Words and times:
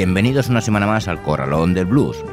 Bienvenidos 0.00 0.48
una 0.48 0.62
semana 0.62 0.86
más 0.86 1.08
al 1.08 1.20
Corralón 1.20 1.74
del 1.74 1.84
Blues. 1.84 2.24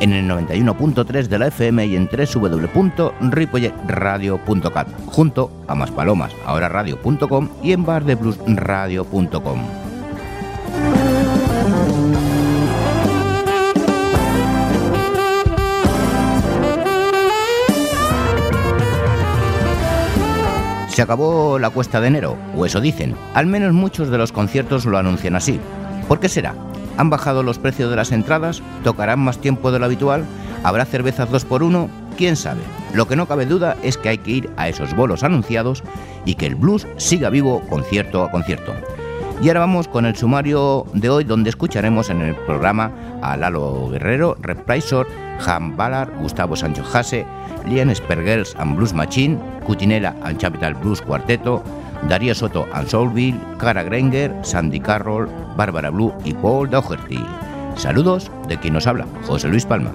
En 0.00 0.12
el 0.12 0.28
91.3 0.28 1.28
de 1.28 1.38
la 1.38 1.46
FM 1.46 1.86
y 1.86 1.94
en 1.94 2.08
www.ripolletradio.cat, 2.08 4.88
junto 5.06 5.52
a 5.68 5.76
Más 5.76 5.92
Palomas, 5.92 6.32
ahora 6.44 6.68
radio.com 6.68 7.48
y 7.62 7.70
en 7.70 7.84
bardebluesradio.com. 7.84 9.60
Se 20.88 21.02
acabó 21.02 21.60
la 21.60 21.70
cuesta 21.70 22.00
de 22.00 22.08
enero, 22.08 22.36
o 22.56 22.66
eso 22.66 22.80
dicen. 22.80 23.14
Al 23.34 23.46
menos 23.46 23.74
muchos 23.74 24.10
de 24.10 24.18
los 24.18 24.32
conciertos 24.32 24.86
lo 24.86 24.98
anuncian 24.98 25.36
así. 25.36 25.60
¿Por 26.08 26.18
qué 26.18 26.28
será? 26.28 26.56
¿Han 26.96 27.10
bajado 27.10 27.42
los 27.42 27.58
precios 27.58 27.90
de 27.90 27.96
las 27.96 28.12
entradas? 28.12 28.62
¿Tocarán 28.84 29.20
más 29.20 29.38
tiempo 29.38 29.72
de 29.72 29.78
lo 29.78 29.84
habitual? 29.86 30.24
¿Habrá 30.62 30.84
cervezas 30.84 31.30
2 31.30 31.44
por 31.44 31.62
1 31.62 32.00
¿Quién 32.20 32.36
sabe? 32.36 32.60
Lo 32.92 33.08
que 33.08 33.16
no 33.16 33.26
cabe 33.26 33.46
duda 33.46 33.78
es 33.82 33.96
que 33.96 34.10
hay 34.10 34.18
que 34.18 34.30
ir 34.30 34.50
a 34.58 34.68
esos 34.68 34.94
bolos 34.94 35.22
anunciados 35.22 35.82
y 36.26 36.34
que 36.34 36.44
el 36.44 36.54
blues 36.54 36.86
siga 36.98 37.30
vivo 37.30 37.62
concierto 37.68 38.22
a 38.22 38.30
concierto. 38.30 38.74
Y 39.42 39.48
ahora 39.48 39.60
vamos 39.60 39.88
con 39.88 40.04
el 40.04 40.14
sumario 40.16 40.84
de 40.92 41.08
hoy 41.08 41.24
donde 41.24 41.48
escucharemos 41.48 42.10
en 42.10 42.20
el 42.20 42.34
programa 42.34 42.92
a 43.22 43.38
Lalo 43.38 43.88
Guerrero, 43.88 44.36
Reprisor, 44.38 45.06
Han 45.46 45.78
Ballard, 45.78 46.10
Gustavo 46.20 46.56
Sancho 46.56 46.84
Jase, 46.84 47.24
Lian 47.66 47.94
Spergels 47.94 48.54
and 48.58 48.76
Blues 48.76 48.92
Machine, 48.92 49.38
Cutinela 49.66 50.14
and 50.22 50.38
Capital 50.38 50.74
Blues 50.74 51.00
Cuarteto, 51.00 51.62
Darío 52.08 52.34
Soto 52.34 52.66
and 52.72 52.88
Soulville, 52.88 53.38
Cara 53.58 53.82
Grenger, 53.82 54.34
Sandy 54.42 54.80
Carroll, 54.80 55.28
Bárbara 55.56 55.90
Blue 55.90 56.12
y 56.24 56.32
Paul 56.34 56.70
Doherty. 56.70 57.24
Saludos 57.76 58.30
de 58.48 58.58
quien 58.58 58.74
nos 58.74 58.86
habla, 58.86 59.06
José 59.26 59.48
Luis 59.48 59.66
Palma. 59.66 59.92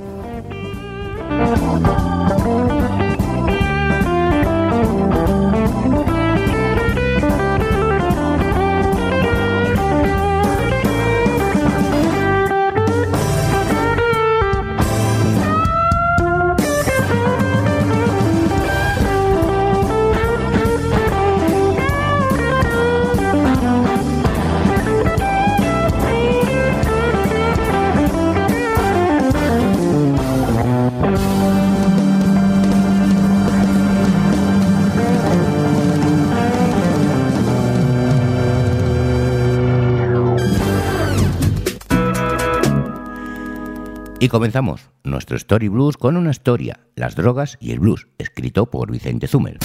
Y 44.25 44.27
comenzamos 44.27 44.89
nuestro 45.03 45.37
Story 45.37 45.67
Blues 45.67 45.97
con 45.97 46.17
una 46.17 46.31
historia, 46.31 46.80
las 46.95 47.15
drogas 47.15 47.59
y 47.61 47.73
el 47.73 47.80
blues, 47.80 48.08
escrito 48.17 48.65
por 48.65 48.89
Vicente 48.89 49.27
Zumel. 49.27 49.59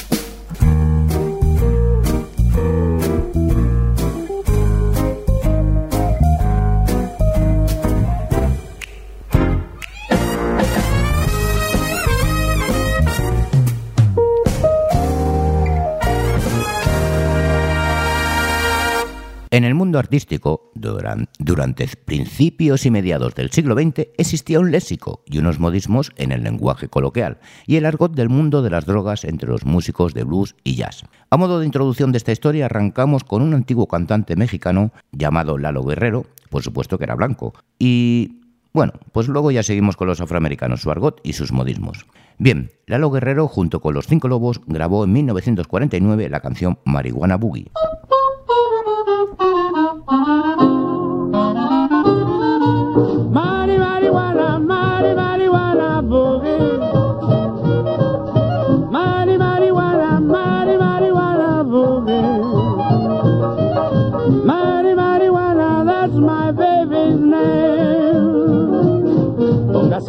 Artístico, 19.99 20.71
durante 20.75 21.89
principios 22.05 22.87
y 22.87 22.91
mediados 22.91 23.35
del 23.35 23.51
siglo 23.51 23.75
XX, 23.75 24.09
existía 24.19 24.61
un 24.61 24.71
léxico 24.71 25.23
y 25.27 25.39
unos 25.39 25.59
modismos 25.59 26.13
en 26.17 26.33
el 26.33 26.43
lenguaje 26.43 26.89
coloquial 26.89 27.39
y 27.67 27.77
el 27.77 27.87
argot 27.87 28.15
del 28.15 28.29
mundo 28.29 28.63
de 28.63 28.71
las 28.71 28.87
drogas 28.87 29.25
entre 29.25 29.49
los 29.49 29.65
músicos 29.65 30.15
de 30.15 30.25
blues 30.25 30.55
y 30.65 30.75
jazz. 30.77 31.03
A 31.31 31.37
modo 31.37 31.59
de 31.59 31.67
introducción 31.67 32.13
de 32.13 32.19
esta 32.19 32.33
historia, 32.33 32.67
arrancamos 32.67 33.25
con 33.25 33.43
un 33.43 33.55
antiguo 33.55 33.89
cantante 33.89 34.37
mexicano 34.37 34.93
llamado 35.13 35.59
Lalo 35.59 35.83
Guerrero, 35.83 36.27
por 36.49 36.63
supuesto 36.63 36.99
que 36.99 37.05
era 37.05 37.15
blanco, 37.15 37.55
y 37.79 38.41
bueno, 38.73 38.93
pues 39.13 39.27
luego 39.27 39.51
ya 39.51 39.63
seguimos 39.63 39.97
con 39.97 40.07
los 40.07 40.21
afroamericanos, 40.21 40.81
su 40.81 40.91
argot 40.91 41.21
y 41.25 41.33
sus 41.33 41.51
modismos. 41.51 42.07
Bien, 42.39 42.71
Lalo 42.87 43.11
Guerrero, 43.11 43.49
junto 43.49 43.81
con 43.81 43.95
los 43.95 44.07
Cinco 44.07 44.29
Lobos, 44.29 44.61
grabó 44.67 45.05
en 45.05 45.13
1949 45.13 46.29
la 46.29 46.41
canción 46.41 46.79
Marihuana 46.85 47.37
Boogie. 47.37 47.71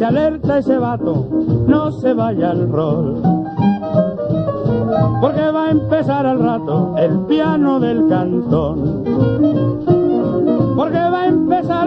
Póngase 0.02 0.18
alerta 0.18 0.58
ese 0.58 0.78
vato, 0.78 1.28
no 1.68 1.92
se 1.92 2.12
vaya 2.12 2.50
al 2.50 2.68
rol. 2.68 3.22
Porque 5.20 5.50
va 5.52 5.66
a 5.66 5.70
empezar 5.70 6.26
al 6.26 6.40
rato 6.40 6.96
el 6.98 7.20
piano 7.20 7.78
del 7.78 8.08
cantón 8.08 9.04
porque 10.76 10.98
va 10.98 11.22
a 11.22 11.26
empezar 11.26 11.86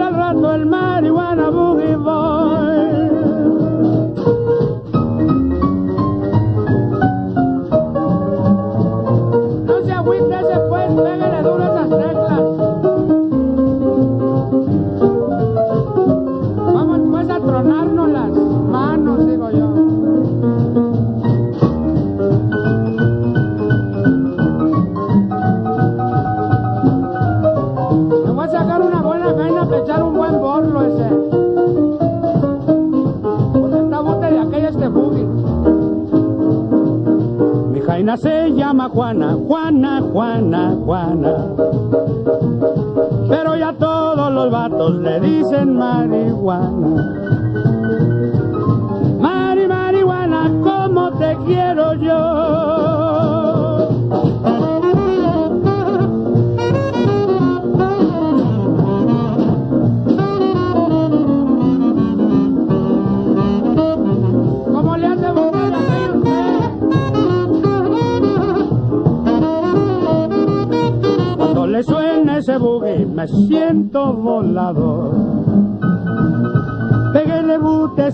marihuana. 45.76 47.15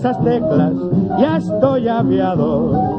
Esas 0.02 0.20
teclas, 0.24 0.72
ya 1.20 1.36
estoy 1.36 1.86
aviador. 1.86 2.91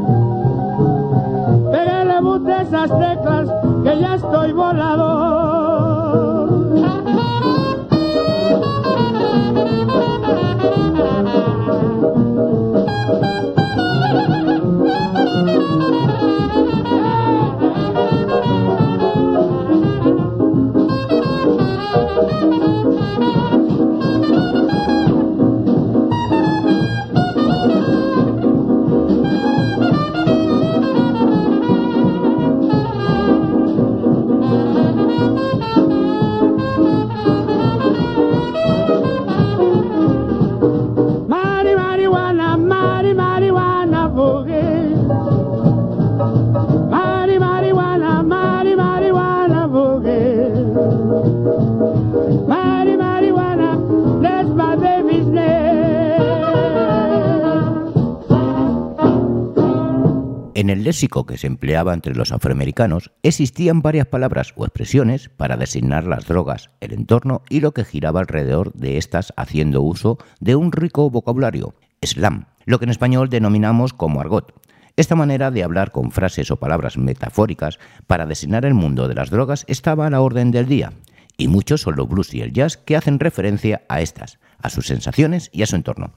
Léxico 60.93 61.25
que 61.25 61.39
se 61.39 61.47
empleaba 61.47 61.91
entre 61.95 62.13
los 62.13 62.31
afroamericanos 62.31 63.09
existían 63.23 63.81
varias 63.81 64.05
palabras 64.05 64.53
o 64.55 64.63
expresiones 64.63 65.27
para 65.27 65.57
designar 65.57 66.05
las 66.05 66.27
drogas, 66.27 66.69
el 66.81 66.93
entorno 66.93 67.41
y 67.49 67.61
lo 67.61 67.71
que 67.71 67.83
giraba 67.83 68.19
alrededor 68.19 68.71
de 68.73 68.99
estas 68.99 69.33
haciendo 69.35 69.81
uso 69.81 70.19
de 70.39 70.55
un 70.55 70.71
rico 70.71 71.09
vocabulario, 71.09 71.73
slam, 72.03 72.45
lo 72.65 72.77
que 72.77 72.85
en 72.85 72.91
español 72.91 73.29
denominamos 73.29 73.91
como 73.91 74.21
argot. 74.21 74.53
Esta 74.95 75.15
manera 75.15 75.49
de 75.49 75.63
hablar 75.63 75.89
con 75.89 76.11
frases 76.11 76.51
o 76.51 76.57
palabras 76.57 76.95
metafóricas 76.95 77.79
para 78.05 78.27
designar 78.27 78.63
el 78.63 78.75
mundo 78.75 79.07
de 79.07 79.15
las 79.15 79.31
drogas 79.31 79.65
estaba 79.67 80.05
a 80.05 80.11
la 80.11 80.21
orden 80.21 80.51
del 80.51 80.67
día, 80.67 80.93
y 81.37 81.47
muchos 81.47 81.81
son 81.81 81.95
los 81.95 82.07
blues 82.07 82.35
y 82.35 82.41
el 82.41 82.53
jazz 82.53 82.77
que 82.77 82.95
hacen 82.95 83.19
referencia 83.19 83.81
a 83.89 84.01
estas, 84.01 84.37
a 84.61 84.69
sus 84.69 84.85
sensaciones 84.85 85.49
y 85.51 85.63
a 85.63 85.65
su 85.65 85.75
entorno, 85.75 86.13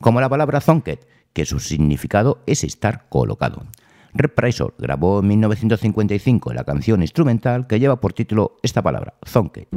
como 0.00 0.22
la 0.22 0.30
palabra 0.30 0.62
zonket, 0.62 1.06
que 1.34 1.44
su 1.44 1.60
significado 1.60 2.42
es 2.46 2.64
estar 2.64 3.06
colocado. 3.10 3.66
Reprisor 4.14 4.74
grabó 4.78 5.20
en 5.20 5.28
1955 5.28 6.54
la 6.54 6.64
canción 6.64 7.02
instrumental 7.02 7.66
que 7.66 7.80
lleva 7.80 8.00
por 8.00 8.12
título 8.12 8.56
esta 8.62 8.80
palabra, 8.80 9.14
zonket. 9.26 9.68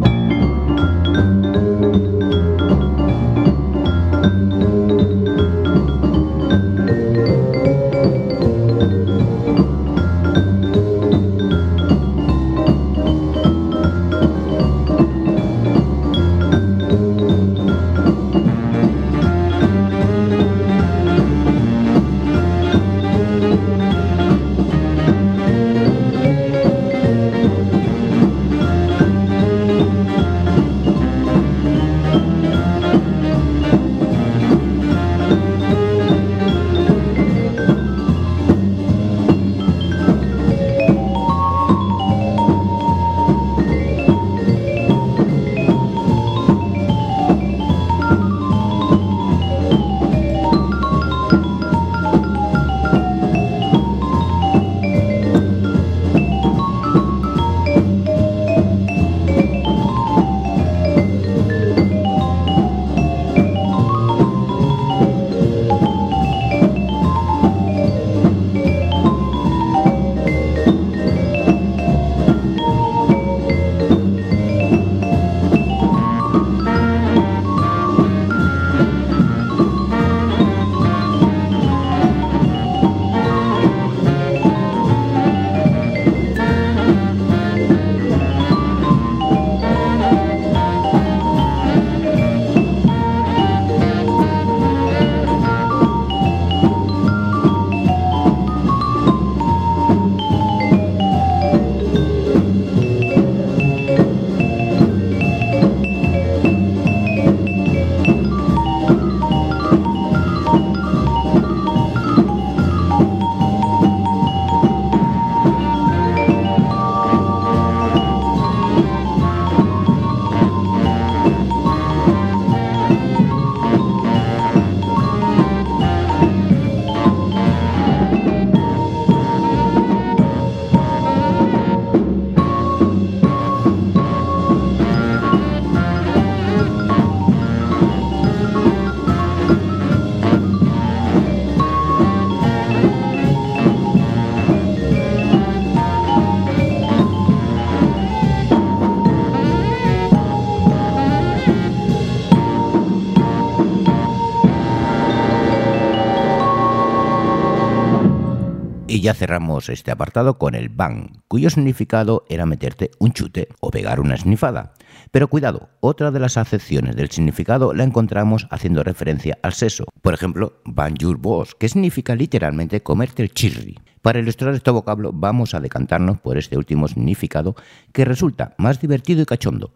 Ya 159.07 159.13
cerramos 159.13 159.69
este 159.69 159.89
apartado 159.89 160.37
con 160.37 160.53
el 160.53 160.67
bang, 160.67 161.21
cuyo 161.29 161.49
significado 161.49 162.25
era 162.27 162.45
meterte 162.45 162.91
un 162.99 163.13
chute 163.13 163.47
o 163.61 163.71
pegar 163.71 164.01
una 164.01 164.15
esnifada. 164.15 164.73
Pero 165.11 165.29
cuidado, 165.29 165.69
otra 165.79 166.11
de 166.11 166.19
las 166.19 166.35
acepciones 166.35 166.97
del 166.97 167.09
significado 167.09 167.73
la 167.73 167.85
encontramos 167.85 168.47
haciendo 168.51 168.83
referencia 168.83 169.37
al 169.43 169.53
seso. 169.53 169.85
Por 170.01 170.13
ejemplo, 170.13 170.59
bang 170.65 170.97
your 170.97 171.15
boss, 171.15 171.55
que 171.55 171.69
significa 171.69 172.15
literalmente 172.15 172.83
comerte 172.83 173.23
el 173.23 173.31
chirri. 173.31 173.79
Para 174.01 174.19
ilustrar 174.19 174.53
este 174.53 174.71
vocablo 174.71 175.11
vamos 175.13 175.53
a 175.53 175.61
decantarnos 175.61 176.19
por 176.19 176.37
este 176.37 176.57
último 176.57 176.89
significado 176.89 177.55
que 177.93 178.03
resulta 178.03 178.55
más 178.57 178.81
divertido 178.81 179.21
y 179.21 179.25
cachondo. 179.25 179.71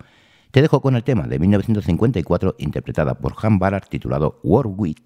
Te 0.52 0.62
dejo 0.62 0.82
con 0.82 0.98
el 0.98 1.06
tema 1.06 1.26
de 1.26 1.40
1954 1.40 2.56
interpretada 2.60 3.14
por 3.14 3.36
Han 3.42 3.60
Ballard 3.60 3.88
titulado 3.88 4.42
War 4.44 4.68
with 4.68 4.98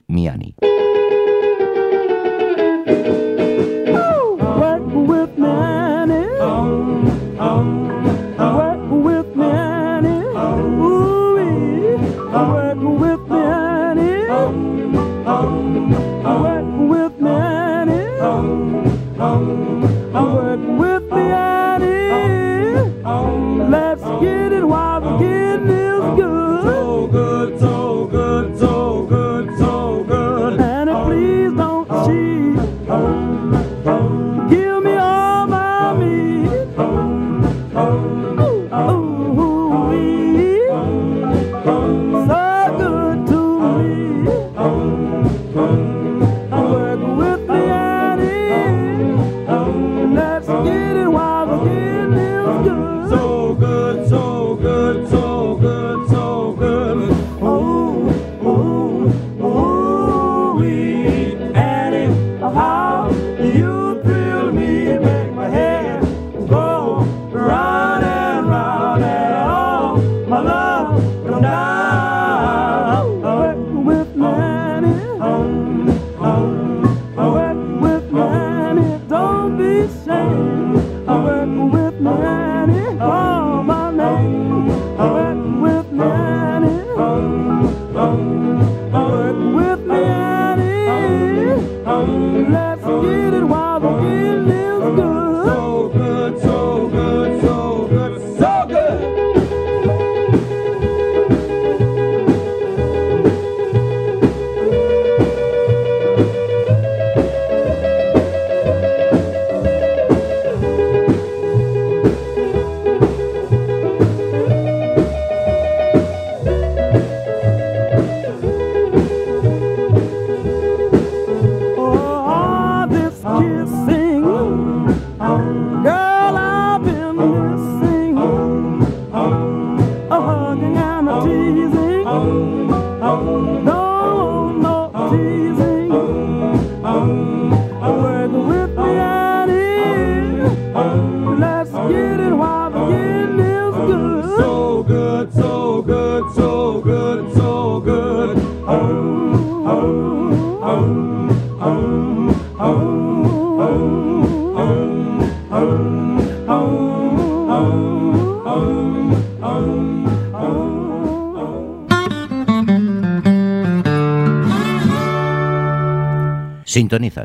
Miani. 5.37 6.23
Don't 12.31 12.64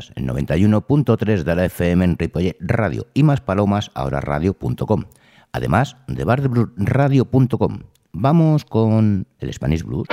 Sintonizas 0.09 0.11
el 0.15 0.27
91.3 0.27 1.43
de 1.43 1.55
la 1.55 1.65
FM 1.65 2.05
en 2.05 2.17
Radio 2.59 3.07
y 3.13 3.23
más 3.23 3.41
palomas 3.41 3.91
ahora 3.93 4.21
radio.com. 4.21 5.05
Además 5.51 5.97
de 6.07 6.23
bardebluesradio.com. 6.23 7.79
Vamos 8.13 8.65
con 8.65 9.27
el 9.39 9.53
Spanish 9.53 9.83
Blues. 9.83 10.07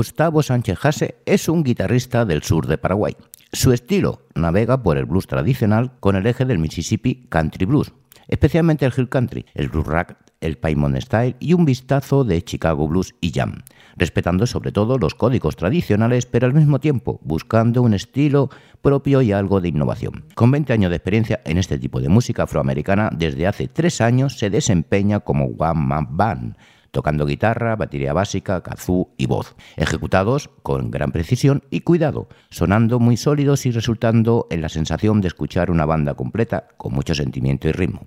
Gustavo 0.00 0.42
Sánchez 0.42 0.78
Jase 0.78 1.16
es 1.26 1.46
un 1.46 1.62
guitarrista 1.62 2.24
del 2.24 2.42
sur 2.42 2.66
de 2.66 2.78
Paraguay. 2.78 3.14
Su 3.52 3.70
estilo 3.70 4.22
navega 4.34 4.82
por 4.82 4.96
el 4.96 5.04
blues 5.04 5.26
tradicional 5.26 5.92
con 6.00 6.16
el 6.16 6.26
eje 6.26 6.46
del 6.46 6.58
Mississippi 6.58 7.26
Country 7.28 7.66
Blues, 7.66 7.92
especialmente 8.26 8.86
el 8.86 8.94
Hill 8.96 9.10
Country, 9.10 9.44
el 9.52 9.68
Blues 9.68 9.86
Rack, 9.86 10.16
el 10.40 10.56
Paimon 10.56 10.98
Style 10.98 11.36
y 11.38 11.52
un 11.52 11.66
vistazo 11.66 12.24
de 12.24 12.42
Chicago 12.42 12.88
Blues 12.88 13.14
y 13.20 13.30
Jam, 13.30 13.60
respetando 13.94 14.46
sobre 14.46 14.72
todo 14.72 14.96
los 14.96 15.14
códigos 15.14 15.56
tradicionales, 15.56 16.24
pero 16.24 16.46
al 16.46 16.54
mismo 16.54 16.80
tiempo 16.80 17.20
buscando 17.22 17.82
un 17.82 17.92
estilo 17.92 18.48
propio 18.80 19.20
y 19.20 19.32
algo 19.32 19.60
de 19.60 19.68
innovación. 19.68 20.24
Con 20.34 20.50
20 20.50 20.72
años 20.72 20.88
de 20.88 20.96
experiencia 20.96 21.42
en 21.44 21.58
este 21.58 21.78
tipo 21.78 22.00
de 22.00 22.08
música 22.08 22.44
afroamericana, 22.44 23.10
desde 23.14 23.46
hace 23.46 23.68
tres 23.68 24.00
años 24.00 24.38
se 24.38 24.48
desempeña 24.48 25.20
como 25.20 25.44
One 25.58 25.74
Man 25.74 26.16
Band 26.16 26.56
tocando 26.90 27.26
guitarra, 27.26 27.76
batería 27.76 28.12
básica, 28.12 28.62
kazoo 28.62 29.10
y 29.16 29.26
voz, 29.26 29.56
ejecutados 29.76 30.50
con 30.62 30.90
gran 30.90 31.12
precisión 31.12 31.62
y 31.70 31.80
cuidado, 31.80 32.28
sonando 32.50 32.98
muy 32.98 33.16
sólidos 33.16 33.66
y 33.66 33.70
resultando 33.70 34.46
en 34.50 34.60
la 34.62 34.68
sensación 34.68 35.20
de 35.20 35.28
escuchar 35.28 35.70
una 35.70 35.86
banda 35.86 36.14
completa 36.14 36.68
con 36.76 36.92
mucho 36.92 37.14
sentimiento 37.14 37.68
y 37.68 37.72
ritmo. 37.72 38.06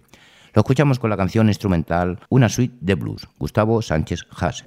Lo 0.54 0.62
escuchamos 0.62 1.00
con 1.00 1.10
la 1.10 1.18
canción 1.18 1.48
instrumental 1.48 2.20
Una 2.30 2.48
suite 2.50 2.78
de 2.80 2.96
blues, 2.96 3.28
Gustavo 3.40 3.82
Sánchez 3.82 4.26
Haas. 4.30 4.64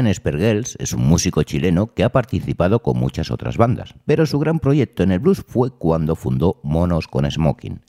Lian 0.00 0.14
Spergels 0.14 0.76
es 0.80 0.94
un 0.94 1.06
músico 1.06 1.42
chileno 1.42 1.92
que 1.92 2.04
ha 2.04 2.08
participado 2.08 2.80
con 2.80 2.98
muchas 2.98 3.30
otras 3.30 3.58
bandas, 3.58 3.94
pero 4.06 4.24
su 4.24 4.38
gran 4.38 4.58
proyecto 4.58 5.02
en 5.02 5.12
el 5.12 5.18
blues 5.18 5.44
fue 5.46 5.72
cuando 5.72 6.16
fundó 6.16 6.58
Monos 6.62 7.06
con 7.06 7.30
Smoking. 7.30 7.82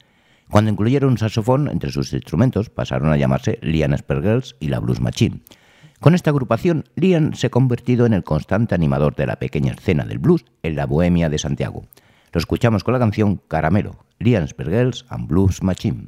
Cuando 0.49 0.71
incluyeron 0.71 1.11
un 1.11 1.17
saxofón 1.17 1.69
entre 1.69 1.89
sus 1.89 2.11
instrumentos, 2.11 2.69
pasaron 2.69 3.13
a 3.13 3.17
llamarse 3.17 3.59
Lian 3.61 3.97
Spergels 3.97 4.57
y 4.59 4.67
la 4.67 4.81
Blues 4.81 4.99
Machine. 4.99 5.39
Con 6.01 6.13
esta 6.13 6.31
agrupación, 6.31 6.83
Lian 6.95 7.33
se 7.33 7.47
ha 7.47 7.49
convertido 7.49 8.05
en 8.05 8.11
el 8.11 8.25
constante 8.25 8.75
animador 8.75 9.15
de 9.15 9.27
la 9.27 9.37
pequeña 9.37 9.71
escena 9.71 10.03
del 10.03 10.19
blues 10.19 10.43
en 10.63 10.75
la 10.75 10.87
Bohemia 10.87 11.29
de 11.29 11.37
Santiago. 11.37 11.85
Lo 12.33 12.39
escuchamos 12.39 12.83
con 12.83 12.93
la 12.93 12.99
canción 12.99 13.39
Caramelo, 13.47 14.03
Lian 14.19 14.49
Spergels 14.49 15.05
and 15.07 15.29
Blues 15.29 15.63
Machine. 15.63 16.07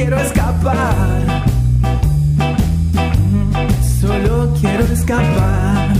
quiero 0.00 0.18
escapar. 0.18 1.44
Solo 4.00 4.54
quiero 4.58 4.84
escapar. 4.84 5.90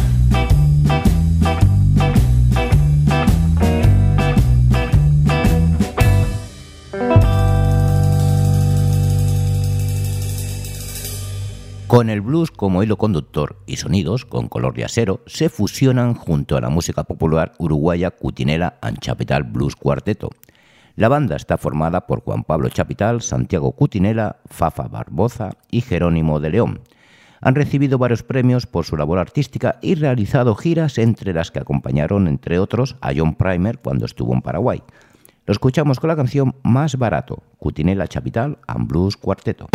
Con 11.87 12.09
el 12.09 12.23
blues 12.23 12.51
como 12.51 12.83
hilo 12.83 12.97
conductor 12.97 13.59
y 13.67 13.77
sonidos 13.77 14.25
con 14.25 14.49
color 14.49 14.73
de 14.73 14.85
acero 14.85 15.21
se 15.27 15.51
fusionan 15.51 16.15
junto 16.15 16.57
a 16.57 16.63
la 16.63 16.71
música 16.71 17.05
popular 17.05 17.53
uruguaya 17.59 18.11
cutinera 18.13 18.79
Anchapetal 18.81 19.43
Blues 19.43 19.77
Cuarteto, 19.77 20.31
la 20.97 21.09
banda 21.09 21.37
está 21.37 21.57
formada 21.57 22.07
por 22.07 22.23
Juan 22.23 22.45
Pablo 22.45 22.69
Chapital, 22.69 23.23
Santiago 23.23 23.73
Cutinela, 23.73 24.37
Fafa 24.47 24.89
Barboza 24.89 25.51
y 25.71 25.81
Jerónimo 25.81 26.41
de 26.41 26.51
León. 26.51 26.81
Han 27.41 27.55
recibido 27.55 27.97
varios 27.97 28.23
premios 28.23 28.67
por 28.67 28.85
su 28.85 28.97
labor 28.97 29.19
artística 29.19 29.79
y 29.81 29.95
realizado 29.95 30.55
giras 30.55 30.99
entre 30.99 31.33
las 31.33 31.51
que 31.51 31.61
acompañaron, 31.61 32.29
entre 32.29 32.59
otros, 32.59 32.97
a 33.01 33.13
John 33.17 33.35
Primer 33.35 33.79
cuando 33.79 34.05
estuvo 34.05 34.35
en 34.35 34.43
Paraguay. 34.43 34.83
Lo 35.47 35.53
escuchamos 35.53 36.01
con 36.01 36.09
la 36.09 36.17
canción 36.17 36.55
Más 36.63 36.97
Barato, 36.97 37.43
Cutinela 37.59 38.07
Chapital 38.07 38.59
and 38.67 38.87
Blues 38.87 39.17
Cuarteto. 39.17 39.69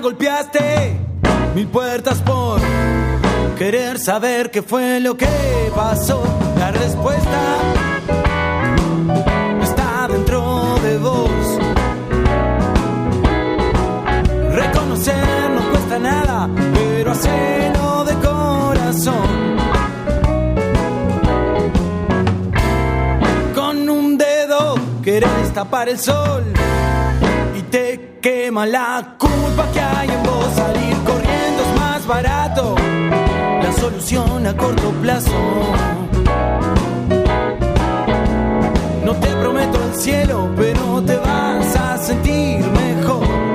Golpeaste 0.00 0.96
mil 1.54 1.66
puertas 1.66 2.18
por 2.22 2.60
querer 3.58 3.98
saber 3.98 4.52
qué 4.52 4.62
fue 4.62 5.00
lo 5.00 5.16
que 5.16 5.26
pasó. 5.74 6.22
La 6.56 6.70
respuesta 6.70 7.40
está 9.60 10.08
dentro 10.08 10.76
de 10.80 10.98
vos. 10.98 11.30
Reconocer 14.52 15.50
no 15.50 15.70
cuesta 15.70 15.98
nada, 15.98 16.48
pero 16.74 17.10
hacerlo 17.10 18.04
de 18.04 18.14
corazón. 18.14 19.56
Con 23.56 23.88
un 23.88 24.16
dedo 24.16 24.76
querés 25.02 25.52
tapar 25.52 25.88
el 25.88 25.98
sol 25.98 26.44
y 27.56 27.62
te 27.62 28.18
quema 28.22 28.66
la 28.66 29.16
que 29.72 29.80
hay 29.80 30.08
en 30.08 30.22
vos. 30.22 30.46
Salir 30.54 30.96
corriendo 31.04 31.62
es 31.62 31.80
más 31.80 32.06
barato. 32.06 32.74
La 33.62 33.72
solución 33.72 34.46
a 34.46 34.56
corto 34.56 34.90
plazo. 35.02 35.32
No 39.04 39.14
te 39.14 39.28
prometo 39.28 39.78
el 39.84 39.94
cielo, 39.94 40.50
pero 40.56 41.02
te 41.02 41.16
vas 41.16 41.76
a 41.76 41.98
sentir 41.98 42.64
mejor. 42.64 43.47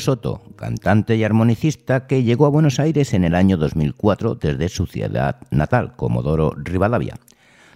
Soto, 0.00 0.42
cantante 0.56 1.16
y 1.16 1.24
armonicista 1.24 2.06
que 2.06 2.22
llegó 2.22 2.46
a 2.46 2.50
Buenos 2.50 2.80
Aires 2.80 3.14
en 3.14 3.24
el 3.24 3.34
año 3.34 3.56
2004 3.56 4.34
desde 4.34 4.68
su 4.68 4.86
ciudad 4.86 5.36
natal, 5.50 5.96
Comodoro 5.96 6.52
Rivadavia. 6.56 7.14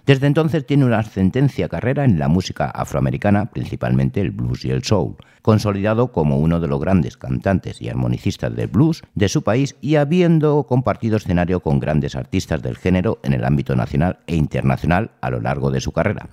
Desde 0.05 0.27
entonces 0.27 0.65
tiene 0.65 0.85
una 0.85 0.99
ascendencia 0.99 1.69
carrera 1.69 2.03
en 2.03 2.17
la 2.17 2.27
música 2.27 2.65
afroamericana, 2.65 3.51
principalmente 3.51 4.21
el 4.21 4.31
blues 4.31 4.65
y 4.65 4.71
el 4.71 4.83
soul, 4.83 5.15
consolidado 5.41 6.11
como 6.11 6.39
uno 6.39 6.59
de 6.59 6.67
los 6.67 6.79
grandes 6.79 7.15
cantantes 7.15 7.81
y 7.81 7.89
armonicistas 7.89 8.55
del 8.55 8.67
blues 8.67 9.03
de 9.13 9.29
su 9.29 9.43
país 9.43 9.75
y 9.81 9.95
habiendo 9.95 10.63
compartido 10.63 11.17
escenario 11.17 11.59
con 11.59 11.79
grandes 11.79 12.15
artistas 12.15 12.61
del 12.61 12.77
género 12.77 13.19
en 13.23 13.33
el 13.33 13.45
ámbito 13.45 13.75
nacional 13.75 14.19
e 14.25 14.35
internacional 14.35 15.11
a 15.21 15.29
lo 15.29 15.41
largo 15.41 15.69
de 15.69 15.81
su 15.81 15.91
carrera. 15.91 16.29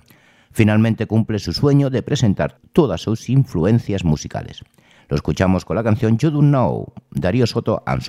Finalmente 0.51 1.05
cumple 1.05 1.37
su 1.37 1.53
sueño 1.53 1.91
de 1.91 2.01
presentar 2.01 2.57
todas 2.73 3.01
sus 3.01 3.29
influencias 3.29 4.03
musicales. 4.03 4.63
Lo 5.09 5.15
escuchamos 5.15 5.63
con 5.63 5.75
la 5.77 5.83
canción 5.83 6.17
You 6.17 6.31
Don't 6.31 6.49
Know, 6.49 6.93
Darío 7.11 7.47
Soto 7.47 7.81
and 7.85 8.01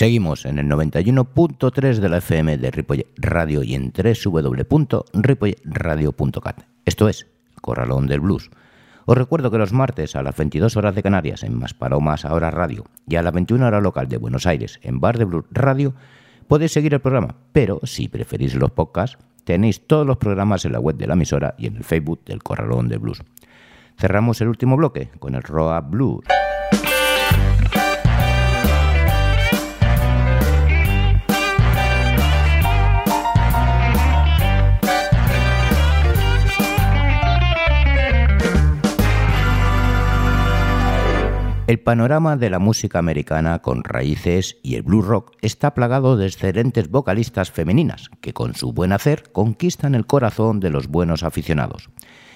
Seguimos 0.00 0.46
en 0.46 0.58
el 0.58 0.66
91.3 0.66 1.98
de 1.98 2.08
la 2.08 2.16
FM 2.16 2.56
de 2.56 2.70
Ripollet 2.70 3.06
Radio 3.18 3.62
y 3.62 3.74
en 3.74 3.92
www.ripolletradio.cat. 3.92 6.62
Esto 6.86 7.10
es 7.10 7.26
Corralón 7.60 8.06
del 8.06 8.20
Blues. 8.20 8.48
Os 9.04 9.18
recuerdo 9.18 9.50
que 9.50 9.58
los 9.58 9.74
martes 9.74 10.16
a 10.16 10.22
las 10.22 10.38
22 10.38 10.78
horas 10.78 10.94
de 10.94 11.02
Canarias 11.02 11.42
en 11.42 11.58
Más 11.58 11.74
Palomas 11.74 12.24
Ahora 12.24 12.50
Radio 12.50 12.86
y 13.06 13.16
a 13.16 13.22
las 13.22 13.34
21 13.34 13.66
horas 13.66 13.82
local 13.82 14.08
de 14.08 14.16
Buenos 14.16 14.46
Aires 14.46 14.80
en 14.82 15.00
Bar 15.00 15.18
de 15.18 15.26
Blues 15.26 15.44
Radio 15.50 15.92
podéis 16.48 16.72
seguir 16.72 16.94
el 16.94 17.00
programa, 17.00 17.34
pero 17.52 17.80
si 17.82 18.08
preferís 18.08 18.54
los 18.54 18.70
podcasts, 18.70 19.18
tenéis 19.44 19.86
todos 19.86 20.06
los 20.06 20.16
programas 20.16 20.64
en 20.64 20.72
la 20.72 20.80
web 20.80 20.96
de 20.96 21.08
la 21.08 21.12
emisora 21.12 21.54
y 21.58 21.66
en 21.66 21.76
el 21.76 21.84
Facebook 21.84 22.24
del 22.24 22.42
Corralón 22.42 22.88
del 22.88 23.00
Blues. 23.00 23.22
Cerramos 23.98 24.40
el 24.40 24.48
último 24.48 24.78
bloque 24.78 25.10
con 25.18 25.34
el 25.34 25.42
Roa 25.42 25.82
Blues. 25.82 26.24
El 41.70 41.78
panorama 41.78 42.36
de 42.36 42.50
la 42.50 42.58
música 42.58 42.98
americana 42.98 43.60
con 43.60 43.84
raíces 43.84 44.58
y 44.60 44.74
el 44.74 44.82
blue 44.82 45.02
rock 45.02 45.36
está 45.40 45.72
plagado 45.72 46.16
de 46.16 46.26
excelentes 46.26 46.90
vocalistas 46.90 47.52
femeninas 47.52 48.10
que 48.20 48.32
con 48.32 48.56
su 48.56 48.72
buen 48.72 48.90
hacer 48.90 49.30
conquistan 49.30 49.94
el 49.94 50.04
corazón 50.04 50.58
de 50.58 50.70
los 50.70 50.88
buenos 50.88 51.22
aficionados. 51.22 51.88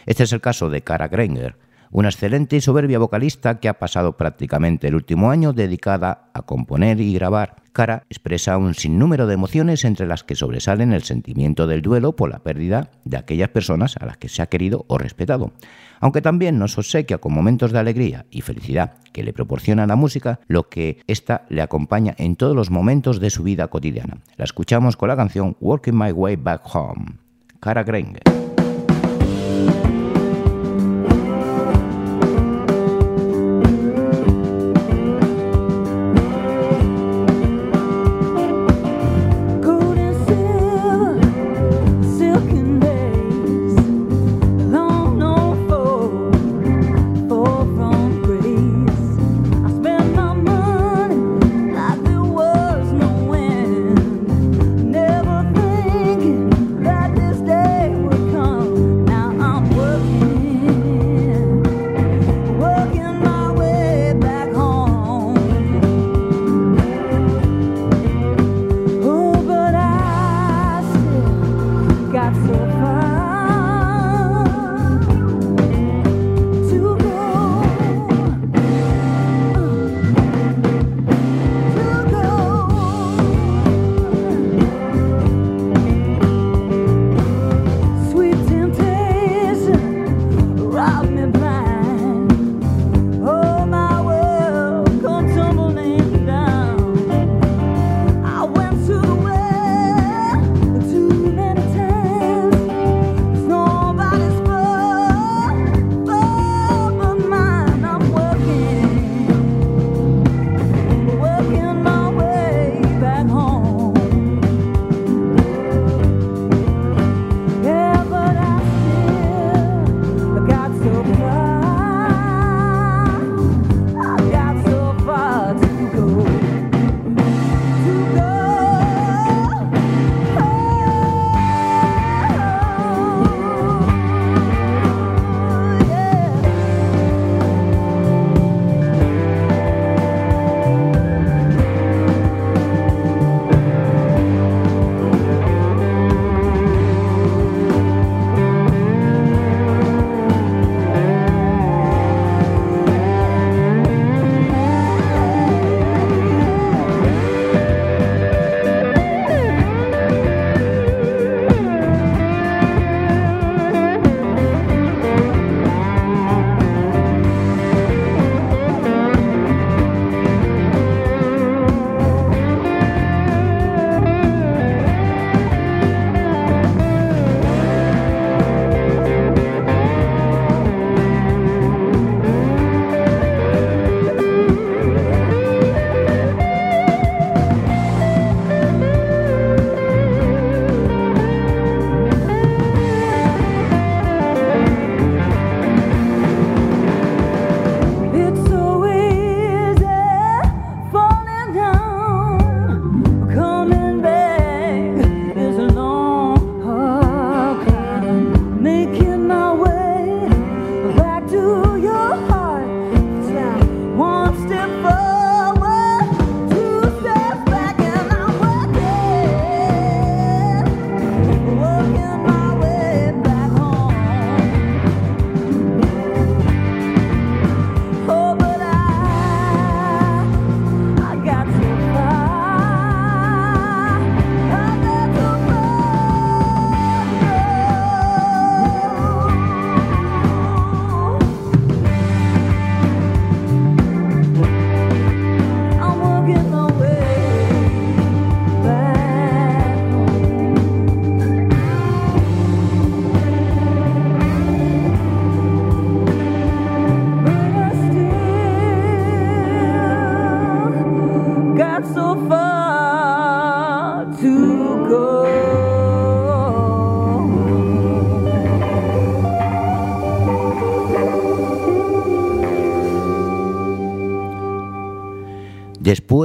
Este 0.07 0.23
es 0.23 0.33
el 0.33 0.41
caso 0.41 0.71
de 0.71 0.83
Cara 0.83 1.09
Granger, 1.09 1.57
una 1.91 2.11
excelente 2.11 2.55
y 2.55 2.61
soberbia 2.61 3.01
vocalista 3.01 3.59
que 3.59 3.69
ha 3.69 3.81
pasado 3.81 4.17
prácticamente 4.17 4.87
el 4.87 4.95
último 4.95 5.33
año 5.33 5.53
dedicada 5.53 6.31
a 6.33 6.43
componer 6.43 7.01
y 7.01 7.13
grabar. 7.13 7.57
Cara 7.73 8.05
expresa 8.11 8.57
un 8.57 8.75
sinnúmero 8.75 9.27
de 9.27 9.35
emociones 9.35 9.85
entre 9.85 10.07
las 10.07 10.23
que 10.23 10.37
sobresalen 10.37 10.93
el 10.93 11.03
sentimiento 11.03 11.67
del 11.67 11.83
duelo 11.83 12.15
por 12.15 12.31
la 12.31 12.45
pérdida 12.45 12.93
de 13.05 13.17
aquellas 13.17 13.49
personas 13.49 13.97
a 13.97 14.07
las 14.07 14.17
que 14.17 14.29
se 14.29 14.43
ha 14.43 14.47
querido 14.47 14.85
o 14.87 14.97
respetado, 14.97 15.53
aunque 16.01 16.23
también 16.23 16.59
nos 16.59 16.79
obsequia 16.79 17.19
con 17.19 17.33
momentos 17.33 17.73
de 17.73 17.79
alegría 17.79 18.27
y 18.31 18.41
felicidad 18.41 18.95
que 19.13 19.23
le 19.23 19.33
proporciona 19.33 19.87
la 19.87 19.97
música, 19.97 20.41
lo 20.49 20.69
que 20.69 20.99
ésta 21.07 21.45
le 21.49 21.63
acompaña 21.63 22.15
en 22.19 22.37
todos 22.37 22.57
los 22.57 22.71
momentos 22.71 23.21
de 23.21 23.31
su 23.31 23.43
vida 23.43 23.69
cotidiana. 23.69 24.19
La 24.37 24.45
escuchamos 24.45 24.97
con 24.97 25.09
la 25.09 25.17
canción 25.17 25.57
Working 25.61 25.99
My 25.99 26.13
Way 26.13 26.37
Back 26.37 26.63
Home. 26.75 27.19
Cara 27.61 27.85
Grenger. 27.85 28.44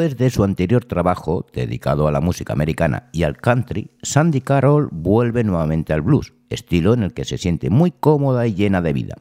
Después 0.10 0.26
de 0.26 0.36
su 0.36 0.43
anterior 0.43 0.86
trabajo, 0.86 1.45
dedicado 1.53 2.07
a 2.07 2.12
la 2.12 2.20
música 2.20 2.51
americana 2.53 3.10
y 3.12 3.22
al 3.22 3.38
country, 3.38 3.91
Sandy 4.01 4.41
Carroll 4.41 4.89
vuelve 4.91 5.43
nuevamente 5.43 5.93
al 5.93 6.01
blues, 6.01 6.34
estilo 6.49 6.95
en 6.95 7.03
el 7.03 7.14
que 7.14 7.26
se 7.26 7.38
siente 7.38 7.70
muy 7.70 7.91
cómoda 7.91 8.47
y 8.47 8.55
llena 8.55 8.82
de 8.82 8.91
vida. 8.91 9.16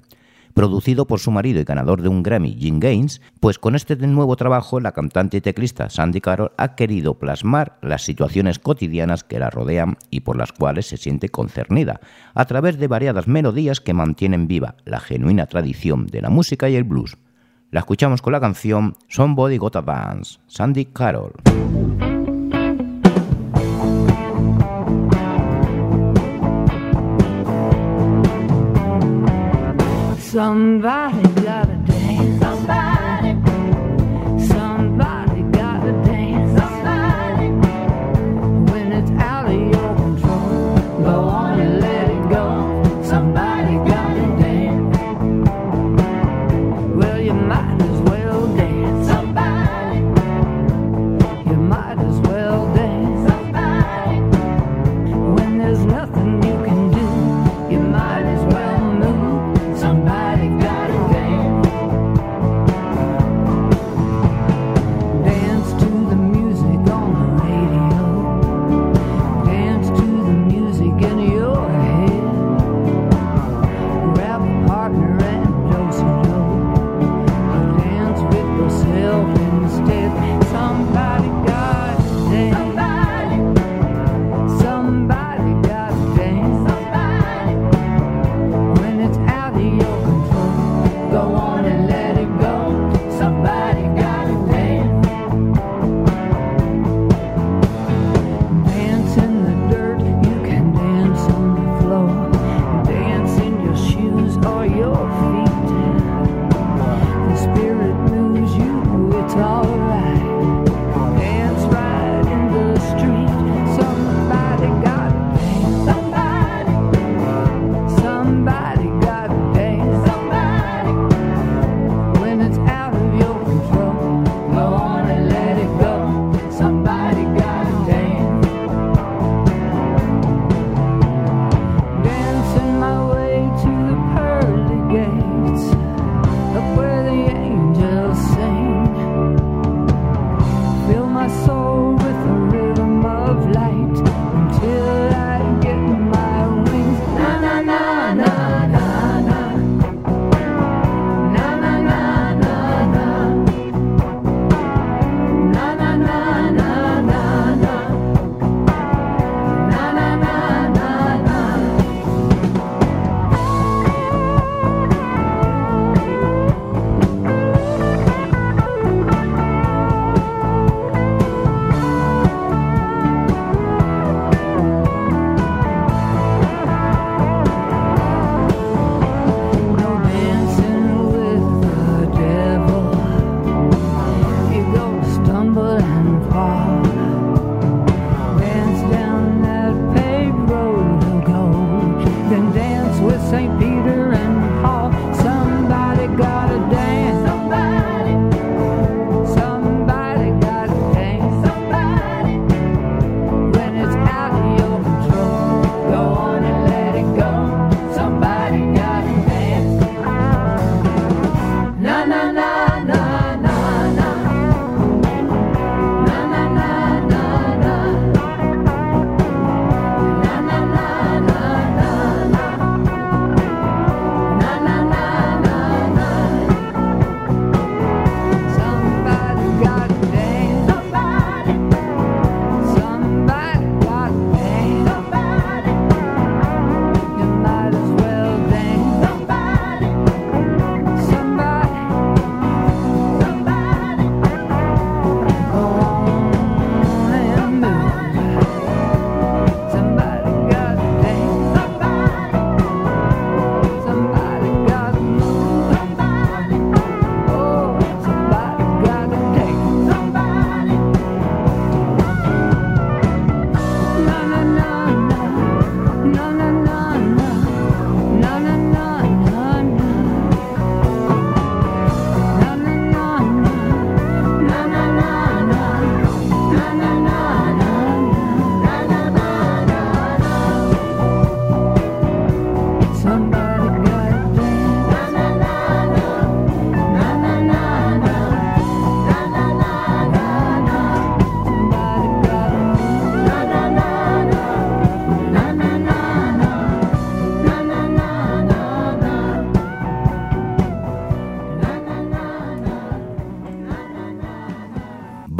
producido 0.54 1.06
por 1.06 1.20
su 1.20 1.30
marido 1.30 1.60
y 1.60 1.64
ganador 1.64 2.00
de 2.00 2.08
un 2.08 2.22
Grammy, 2.22 2.56
Jim 2.58 2.80
Gaines, 2.80 3.20
pues 3.38 3.58
con 3.58 3.76
este 3.76 3.96
nuevo 3.96 4.34
trabajo 4.34 4.80
la 4.80 4.92
cantante 4.92 5.36
y 5.36 5.40
teclista 5.42 5.90
Sandy 5.90 6.22
Carroll 6.22 6.52
ha 6.56 6.74
querido 6.74 7.18
plasmar 7.18 7.78
las 7.82 8.02
situaciones 8.02 8.58
cotidianas 8.58 9.24
que 9.24 9.38
la 9.38 9.50
rodean 9.50 9.98
y 10.10 10.20
por 10.20 10.38
las 10.38 10.52
cuales 10.52 10.86
se 10.86 10.96
siente 10.96 11.28
concernida, 11.28 12.00
a 12.34 12.46
través 12.46 12.78
de 12.78 12.88
variadas 12.88 13.28
melodías 13.28 13.80
que 13.80 13.92
mantienen 13.92 14.48
viva 14.48 14.76
la 14.86 15.00
genuina 15.00 15.46
tradición 15.46 16.06
de 16.06 16.22
la 16.22 16.30
música 16.30 16.70
y 16.70 16.76
el 16.76 16.84
blues. 16.84 17.18
La 17.70 17.80
escuchamos 17.80 18.22
con 18.22 18.32
la 18.32 18.40
canción 18.40 18.96
Somebody 19.08 19.58
Got 19.58 19.76
a 19.76 19.82
Dance, 19.82 20.38
Sandy 20.46 20.86
Carroll. 20.86 21.32
Somebody 30.18 31.67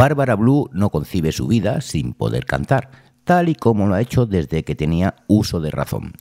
Bárbara 0.08 0.36
Blue 0.36 0.70
no 0.72 0.88
concibe 0.88 1.32
su 1.32 1.46
vida 1.48 1.82
sin 1.82 2.14
poder 2.14 2.46
cantar, 2.46 2.90
tal 3.24 3.50
y 3.50 3.54
como 3.54 3.86
lo 3.86 3.94
ha 3.94 4.00
hecho 4.00 4.24
desde 4.24 4.64
que 4.64 4.74
tenía 4.74 5.16
uso 5.26 5.60
de 5.60 5.70
razón. 5.70 6.14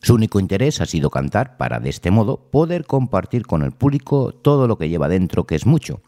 Su 0.00 0.14
único 0.14 0.38
interés 0.38 0.80
ha 0.80 0.86
sido 0.86 1.10
cantar 1.10 1.56
para, 1.56 1.80
de 1.80 1.90
este 1.90 2.12
modo, 2.12 2.48
poder 2.52 2.84
compartir 2.84 3.44
con 3.44 3.62
el 3.62 3.72
público 3.72 4.30
todo 4.30 4.68
lo 4.68 4.78
que 4.78 4.88
lleva 4.88 5.08
dentro, 5.08 5.48
que 5.48 5.56
es 5.56 5.66
mucho. 5.66 6.00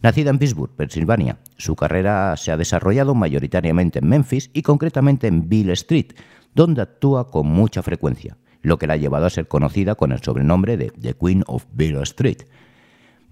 Nacida 0.00 0.30
en 0.30 0.38
Pittsburgh, 0.38 0.74
Pensilvania, 0.74 1.40
su 1.58 1.76
carrera 1.76 2.38
se 2.38 2.52
ha 2.52 2.56
desarrollado 2.56 3.14
mayoritariamente 3.14 3.98
en 3.98 4.08
Memphis 4.08 4.50
y 4.54 4.62
concretamente 4.62 5.26
en 5.26 5.50
Bill 5.50 5.68
Street, 5.72 6.14
donde 6.54 6.80
actúa 6.80 7.30
con 7.30 7.48
mucha 7.48 7.82
frecuencia, 7.82 8.38
lo 8.62 8.78
que 8.78 8.86
la 8.86 8.94
ha 8.94 8.96
llevado 8.96 9.26
a 9.26 9.30
ser 9.30 9.46
conocida 9.46 9.94
con 9.94 10.12
el 10.12 10.22
sobrenombre 10.22 10.78
de 10.78 10.90
The 10.90 11.12
Queen 11.12 11.44
of 11.48 11.66
Bill 11.74 11.98
Street. 11.98 12.44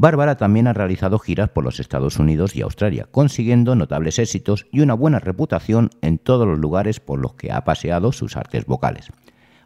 Bárbara 0.00 0.38
también 0.38 0.66
ha 0.66 0.72
realizado 0.72 1.18
giras 1.18 1.50
por 1.50 1.62
los 1.62 1.78
Estados 1.78 2.18
Unidos 2.18 2.56
y 2.56 2.62
Australia, 2.62 3.06
consiguiendo 3.10 3.76
notables 3.76 4.18
éxitos 4.18 4.66
y 4.72 4.80
una 4.80 4.94
buena 4.94 5.18
reputación 5.18 5.90
en 6.00 6.16
todos 6.16 6.48
los 6.48 6.58
lugares 6.58 7.00
por 7.00 7.18
los 7.18 7.34
que 7.34 7.52
ha 7.52 7.64
paseado 7.64 8.10
sus 8.10 8.34
artes 8.38 8.64
vocales. 8.64 9.08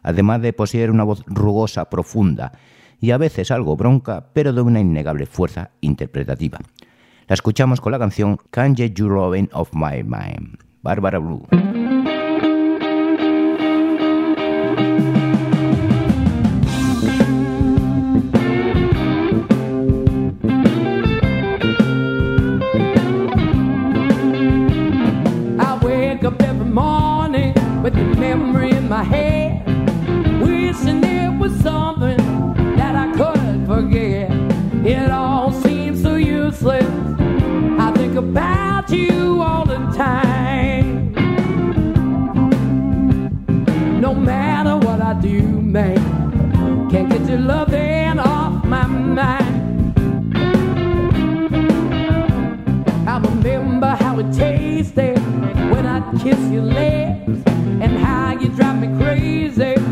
Además 0.03 0.41
de 0.41 0.51
poseer 0.51 0.91
una 0.91 1.05
voz 1.05 1.23
rugosa, 1.25 1.89
profunda 1.89 2.51
y 2.99 3.11
a 3.11 3.17
veces 3.17 3.49
algo 3.49 3.77
bronca, 3.77 4.27
pero 4.33 4.51
de 4.51 4.59
una 4.59 4.81
innegable 4.81 5.25
fuerza 5.25 5.71
interpretativa. 5.79 6.59
La 7.29 7.33
escuchamos 7.33 7.79
con 7.79 7.93
la 7.93 7.99
canción 7.99 8.37
Can't 8.51 8.75
Get 8.75 8.93
You 8.95 9.07
Loving 9.07 9.49
of 9.53 9.69
My 9.71 10.03
Mind, 10.03 10.57
Bárbara 10.81 11.19
Blue. 11.19 11.47
About 38.85 38.97
you 38.97 39.41
all 39.41 39.65
the 39.65 39.77
time. 39.95 41.11
No 43.99 44.13
matter 44.13 44.77
what 44.77 45.01
I 45.01 45.19
do, 45.19 45.41
man, 45.41 46.89
can't 46.89 47.09
get 47.09 47.27
your 47.27 47.39
loving 47.39 48.19
off 48.19 48.63
my 48.65 48.85
mind. 48.85 49.97
I 53.07 53.19
remember 53.19 53.95
how 53.99 54.19
it 54.19 54.31
tasted 54.33 55.19
when 55.71 55.85
I 55.85 56.01
kiss 56.19 56.39
your 56.51 56.63
lips 56.63 57.43
and 57.81 57.97
how 57.97 58.37
you 58.39 58.49
drive 58.49 58.79
me 58.79 58.87
crazy 58.97 59.84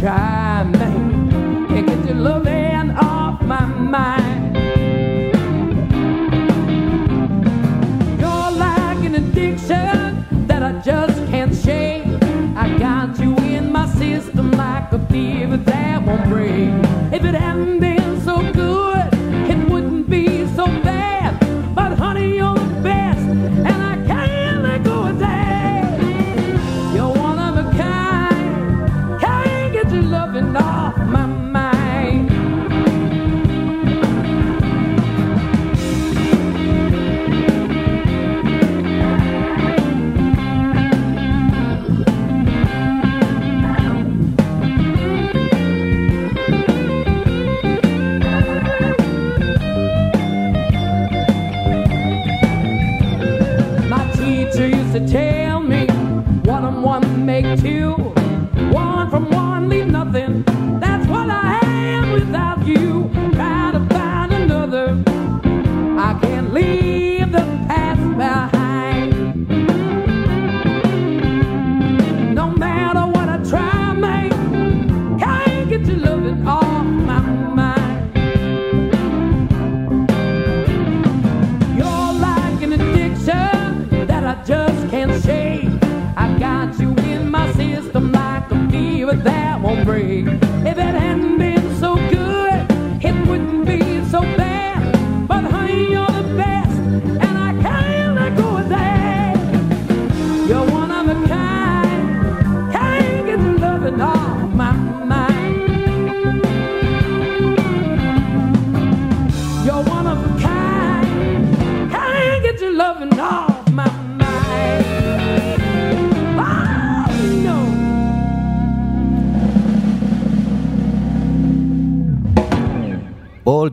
try, 0.00 0.64
can't 1.68 1.86
get 1.86 2.06
your 2.06 2.16
off 2.92 3.42
my 3.42 3.64
mind. 3.64 4.56
You're 8.20 8.50
like 8.66 9.04
an 9.04 9.14
addiction 9.16 10.46
that 10.46 10.62
I 10.62 10.72
just 10.80 11.18
can't 11.30 11.54
shake. 11.54 12.04
I 12.56 12.76
got 12.78 13.18
you 13.18 13.36
in 13.38 13.70
my 13.72 13.86
system 13.86 14.50
like 14.52 14.92
a 14.92 14.98
fever 15.06 15.56
that 15.56 16.04
won't 16.04 16.28
break. 16.28 16.70
If 17.12 17.24
it 17.24 17.34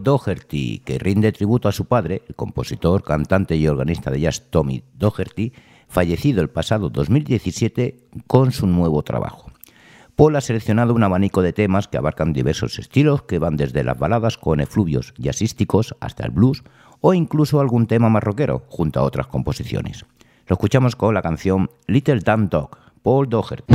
Doherty, 0.03 0.79
que 0.79 0.99
rinde 0.99 1.31
tributo 1.31 1.69
a 1.69 1.71
su 1.71 1.85
padre, 1.85 2.23
el 2.27 2.35
compositor, 2.35 3.03
cantante 3.03 3.55
y 3.55 3.67
organista 3.67 4.11
de 4.11 4.19
jazz 4.19 4.49
Tommy 4.49 4.83
Doherty, 4.93 5.53
fallecido 5.87 6.41
el 6.41 6.49
pasado 6.49 6.89
2017 6.89 8.07
con 8.27 8.51
su 8.51 8.67
nuevo 8.67 9.03
trabajo. 9.03 9.51
Paul 10.15 10.35
ha 10.35 10.41
seleccionado 10.41 10.93
un 10.93 11.03
abanico 11.03 11.41
de 11.41 11.53
temas 11.53 11.87
que 11.87 11.97
abarcan 11.97 12.33
diversos 12.33 12.77
estilos 12.79 13.23
que 13.23 13.39
van 13.39 13.57
desde 13.57 13.83
las 13.83 13.97
baladas 13.97 14.37
con 14.37 14.59
efluvios 14.59 15.13
jazzísticos 15.17 15.95
hasta 15.99 16.25
el 16.25 16.31
blues 16.31 16.63
o 16.99 17.13
incluso 17.13 17.59
algún 17.59 17.87
tema 17.87 18.09
más 18.09 18.23
rockero 18.23 18.63
junto 18.69 18.99
a 18.99 19.03
otras 19.03 19.27
composiciones. 19.27 20.05
Lo 20.47 20.55
escuchamos 20.55 20.95
con 20.95 21.13
la 21.13 21.21
canción 21.21 21.71
Little 21.87 22.19
Damn 22.19 22.49
Dog, 22.49 22.77
Paul 23.01 23.29
Doherty. 23.29 23.73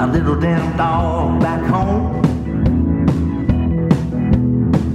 My 0.00 0.06
little 0.06 0.40
damn 0.40 0.74
dog 0.78 1.42
back 1.42 1.62
home. 1.66 2.22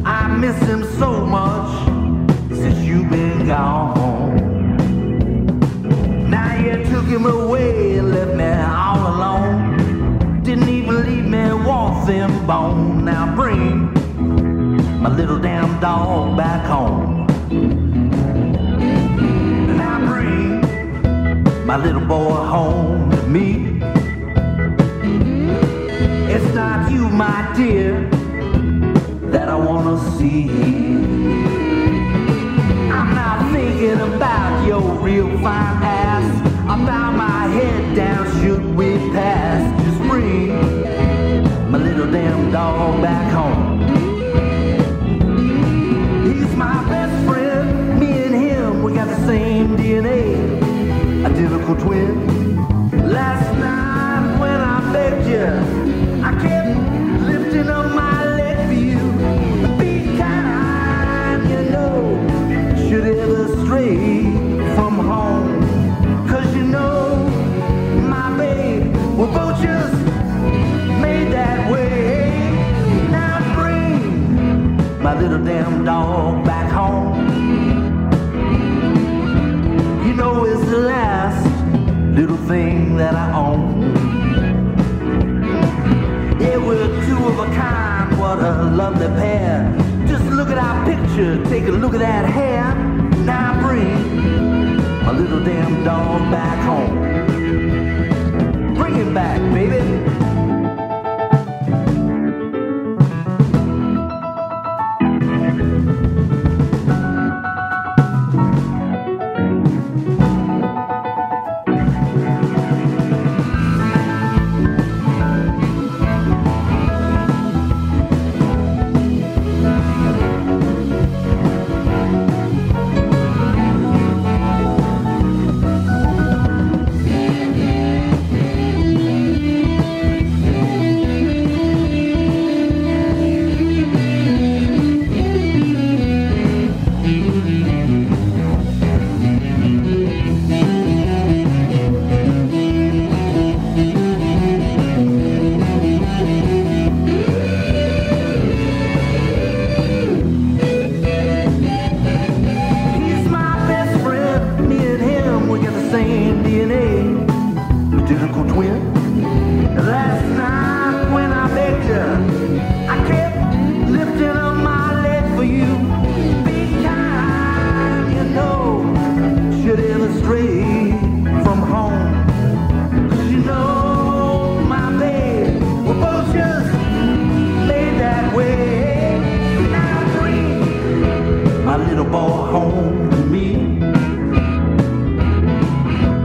I 0.03 0.27
miss 0.27 0.57
him 0.63 0.83
so 0.97 1.23
much 1.23 1.69
since 2.49 2.79
you've 2.79 3.11
been 3.11 3.45
gone. 3.45 4.35
Now 6.27 6.55
you 6.55 6.83
took 6.85 7.05
him 7.05 7.27
away 7.27 7.99
and 7.99 8.15
left 8.15 8.33
me 8.33 8.49
all 8.49 9.01
alone. 9.13 10.41
Didn't 10.41 10.69
even 10.69 11.05
leave 11.05 11.25
me 11.25 11.53
one 11.53 12.03
thin 12.07 12.31
bone. 12.47 13.05
Now 13.05 13.35
bring 13.35 13.93
my 15.03 15.09
little 15.09 15.37
damn 15.37 15.79
dog 15.79 16.35
back 16.35 16.65
home. 16.65 17.27
Now 19.77 19.99
bring 20.07 20.61
my 21.63 21.77
little 21.77 22.07
boy 22.07 22.33
home 22.55 23.11
to 23.11 23.21
me. 23.27 23.64
My 27.15 27.49
dear, 27.55 28.09
that 29.31 29.47
I 29.47 29.55
wanna 29.55 29.97
see. 30.17 30.49
I'm 32.91 33.15
not 33.15 33.53
thinking 33.53 34.01
about 34.01 34.67
your 34.67 34.81
real 34.99 35.29
fine 35.39 35.81
ass. 35.81 36.25
I 36.67 36.75
bow 36.85 37.11
my 37.11 37.47
head 37.47 37.95
down, 37.95 38.25
should 38.41 38.65
we 38.75 38.97
pass? 39.13 39.61
Just 39.85 39.99
bring 40.09 40.49
my 41.71 41.77
little 41.77 42.11
damn 42.11 42.51
dog 42.51 43.01
back 43.01 43.31
home. 43.31 43.79
He's 46.25 46.53
my 46.57 46.83
best 46.89 47.25
friend, 47.25 47.97
me 47.97 48.11
and 48.25 48.35
him, 48.35 48.83
we 48.83 48.93
got 48.93 49.07
the 49.07 49.25
same 49.25 49.77
DNA, 49.77 51.25
identical 51.25 51.77
twin. 51.77 52.57
Last 53.09 53.57
night 53.57 54.37
when 54.37 54.59
I 54.59 54.91
begged 54.91 55.27
you, 55.27 55.64
damn 75.45 75.85
dog 75.85 76.43
back 76.43 76.71
home. 76.71 77.29
You 80.05 80.13
know 80.15 80.43
it's 80.43 80.67
the 80.71 80.79
last 80.79 81.45
little 82.15 82.37
thing 82.47 82.95
that 82.95 83.13
I 83.13 83.31
own. 83.37 83.93
Yeah, 86.41 86.57
we're 86.57 86.87
two 87.05 87.27
of 87.27 87.37
a 87.39 87.45
kind, 87.53 88.17
what 88.19 88.39
a 88.39 88.63
lovely 88.63 89.07
pair. 89.19 89.71
Just 90.07 90.25
look 90.25 90.49
at 90.49 90.57
our 90.57 90.83
picture, 90.85 91.43
take 91.45 91.67
a 91.67 91.71
look 91.71 91.93
at 91.93 91.99
that 91.99 92.27
hair. 92.27 92.73
Now 93.23 93.61
bring 93.61 94.73
my 95.05 95.11
little 95.11 95.43
damn 95.43 95.83
dog 95.83 96.31
back 96.31 96.57
home. 96.65 96.97
Bring 98.73 98.95
him 98.95 99.13
back, 99.13 99.39
baby. 99.53 100.34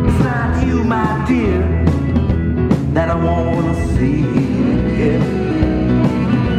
It's 0.06 0.20
not 0.24 0.66
you, 0.66 0.84
my 0.84 1.24
dear, 1.26 1.60
that 2.94 3.08
I 3.10 3.14
wanna 3.14 3.74
see. 3.94 4.24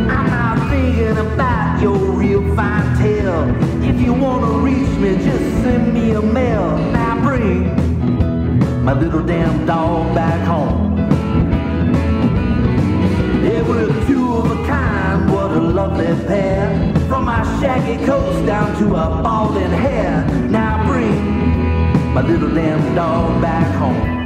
I'm 0.10 0.28
not 0.28 0.70
thinking 0.70 1.18
about 1.18 1.82
your 1.82 1.97
real 2.22 2.43
fine 2.56 2.97
tail. 2.97 3.43
If 3.84 4.02
you 4.02 4.14
wanna 4.14 4.52
reach 4.68 4.93
me, 4.97 5.16
just 5.18 5.64
send 5.64 5.93
me 5.93 6.12
a 6.12 6.22
mail. 6.22 6.78
Now 6.91 7.22
bring 7.22 7.76
my 8.84 8.93
little 8.93 9.24
damn 9.24 9.66
dog 9.66 10.16
back 10.16 10.47
home. 10.47 10.80
Shaggy 17.82 18.05
coats 18.05 18.45
down 18.45 18.77
to 18.79 18.95
a 18.95 19.21
balding 19.21 19.71
hair. 19.71 20.25
Now 20.49 20.86
bring 20.88 22.13
my 22.13 22.21
little 22.21 22.53
damn 22.53 22.95
dog 22.95 23.41
back 23.41 23.67
home. 23.79 24.21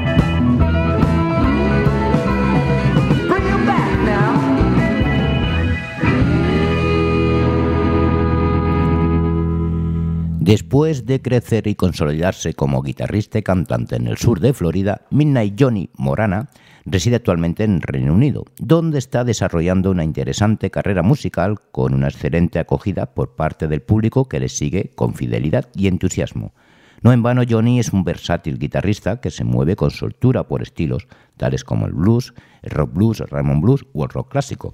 Después 10.40 11.08
de 11.08 11.24
crecer 11.24 11.66
y 11.66 11.74
consolidarse 11.74 12.54
como 12.54 12.84
guitarrista 12.84 13.40
y 13.40 13.42
cantante 13.42 13.96
en 13.96 14.06
el 14.06 14.18
sur 14.18 14.40
de 14.40 14.54
Florida, 14.54 15.02
Midnight 15.10 15.56
Johnny 15.60 15.90
Morana 15.98 16.50
reside 16.86 17.16
actualmente 17.16 17.64
en 17.64 17.82
Reino 17.82 18.14
Unido, 18.14 18.46
donde 18.60 19.00
está 19.00 19.24
desarrollando 19.24 19.92
una 19.92 20.04
interesante 20.04 20.70
carrera 20.70 21.02
musical 21.02 21.60
con 21.72 21.94
una 21.94 22.08
excelente 22.08 22.60
acogida 22.60 23.08
por 23.14 23.36
parte 23.36 23.68
del 23.68 23.82
público 23.82 24.26
que 24.30 24.40
le 24.40 24.50
sigue 24.50 24.92
con 24.96 25.16
fidelidad 25.16 25.70
y 25.76 25.88
entusiasmo. 25.88 26.54
No 27.02 27.12
en 27.12 27.22
vano, 27.24 27.44
Johnny 27.48 27.80
es 27.80 27.92
un 27.94 28.04
versátil 28.04 28.58
guitarrista 28.58 29.20
que 29.20 29.30
se 29.30 29.44
mueve 29.44 29.76
con 29.76 29.92
soltura 29.92 30.48
por 30.48 30.62
estilos 30.62 31.08
tales 31.38 31.64
como 31.64 31.86
el 31.86 31.94
blues, 31.94 32.34
el 32.62 32.72
rock 32.72 32.94
blues, 32.94 33.20
el 33.20 33.28
Raymond 33.28 33.62
blues 33.62 33.86
o 33.94 34.04
el 34.04 34.10
rock 34.10 34.32
clásico. 34.32 34.74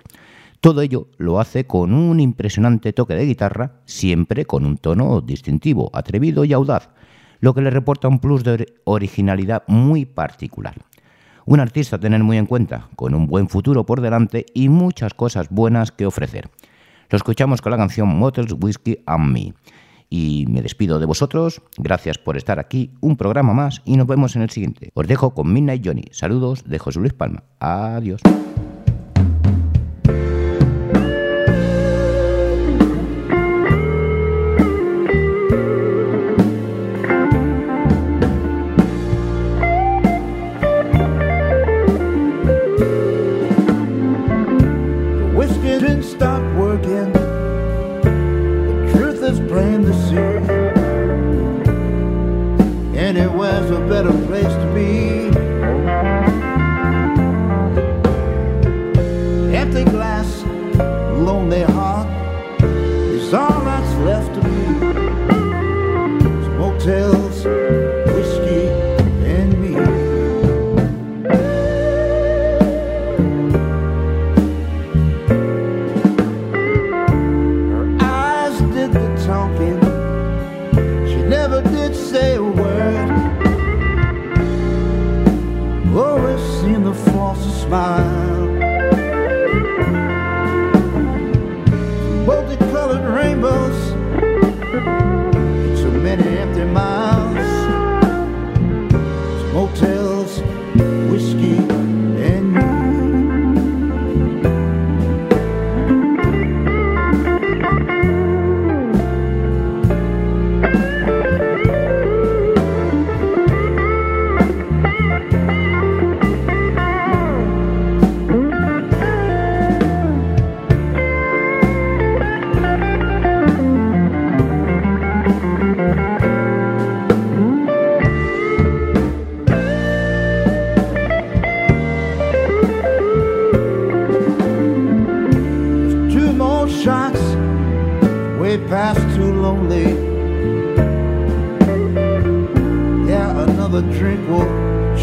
Todo 0.60 0.82
ello 0.82 1.08
lo 1.18 1.40
hace 1.40 1.66
con 1.66 1.94
un 1.94 2.20
impresionante 2.20 2.94
toque 2.94 3.16
de 3.16 3.26
guitarra, 3.26 3.82
siempre 3.86 4.46
con 4.46 4.66
un 4.66 4.78
tono 4.78 5.20
distintivo, 5.22 5.90
atrevido 5.94 6.46
y 6.46 6.54
audaz, 6.54 6.90
lo 7.40 7.54
que 7.56 7.62
le 7.62 7.72
reporta 7.72 8.08
un 8.08 8.20
plus 8.20 8.44
de 8.44 8.52
or- 8.52 8.66
originalidad 8.84 9.64
muy 9.68 10.06
particular. 10.06 10.76
Un 11.52 11.60
artista 11.60 11.98
a 11.98 12.00
tener 12.00 12.24
muy 12.24 12.38
en 12.38 12.46
cuenta, 12.46 12.88
con 12.96 13.14
un 13.14 13.28
buen 13.28 13.50
futuro 13.50 13.86
por 13.86 14.00
delante 14.00 14.46
y 14.54 14.70
muchas 14.70 15.14
cosas 15.14 15.50
buenas 15.50 15.92
que 15.92 16.06
ofrecer. 16.06 16.50
Lo 17.10 17.18
escuchamos 17.18 17.62
con 17.62 17.72
la 17.72 17.78
canción 17.78 18.08
Motels, 18.08 18.56
Whiskey 18.58 19.00
and 19.06 19.34
Me. 19.34 19.54
Y 20.10 20.46
me 20.48 20.62
despido 20.62 20.98
de 20.98 21.06
vosotros, 21.06 21.62
gracias 21.78 22.18
por 22.18 22.38
estar 22.38 22.58
aquí, 22.58 22.92
un 23.02 23.18
programa 23.18 23.52
más 23.52 23.82
y 23.84 23.98
nos 23.98 24.08
vemos 24.08 24.38
en 24.38 24.44
el 24.44 24.50
siguiente. 24.50 24.92
Os 24.94 25.08
dejo 25.08 25.34
con 25.34 25.52
Midnight 25.52 25.86
Johnny. 25.86 26.06
Saludos 26.12 26.64
de 26.64 26.80
José 26.80 27.02
Luis 27.02 27.12
Palma. 27.12 27.44
Adiós. 27.60 28.22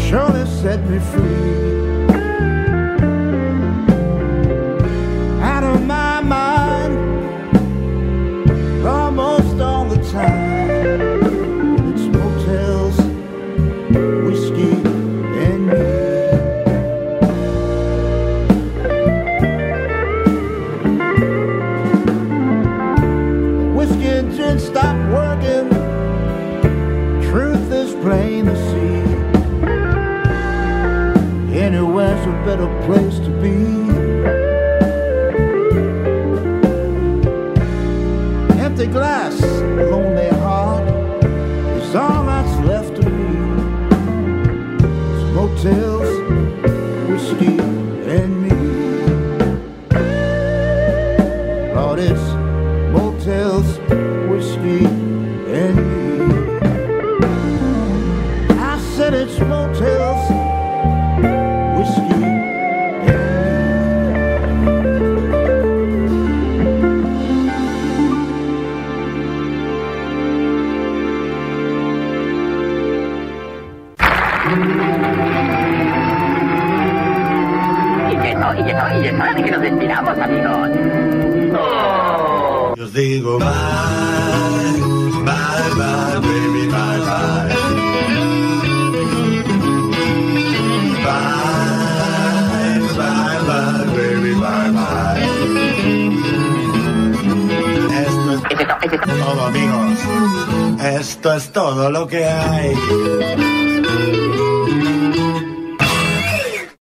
Surely 0.09 0.43
set 0.47 0.79
me 0.89 0.97
free. 0.97 1.78